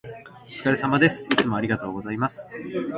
[0.47, 1.25] お疲れ様です。
[1.31, 2.55] いつもありがとうございます。